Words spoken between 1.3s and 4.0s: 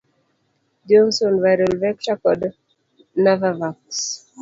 Viral vector, kod Navavax.